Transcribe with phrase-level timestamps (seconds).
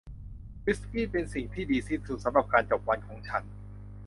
[0.65, 3.43] วิสกี้เป็นสิ่งที่ดีที่สุดสำหรับการจบวันของฉัน